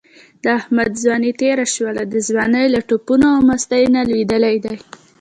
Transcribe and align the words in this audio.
د 0.43 0.45
احمد 0.59 0.89
ځواني 1.01 1.31
تېره 1.41 1.65
شوله، 1.73 2.03
د 2.07 2.13
ځوانۍ 2.27 2.65
له 2.75 2.79
ټوپونو 2.89 3.25
او 3.35 3.39
مستۍ 3.49 3.83
نه 3.95 4.01
لوېدلی 4.09 4.55
دی. 4.65 4.75